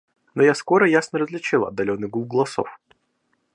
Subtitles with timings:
[0.33, 2.79] Но я скоро ясно различил отдаленный гул голосов.